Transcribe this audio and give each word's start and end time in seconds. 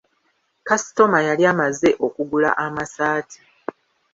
Kasitoma 0.67 1.19
yali 1.27 1.43
amazze 1.51 1.89
okugula 2.05 2.49
amasaati. 2.65 3.39